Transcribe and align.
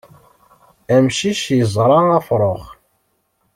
Amcic 0.95 1.41
yeẓṛa 1.57 1.99
afṛux. 2.17 2.63